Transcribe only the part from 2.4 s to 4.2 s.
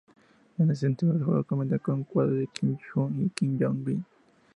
Kim Il-sung y Kim Jong-il.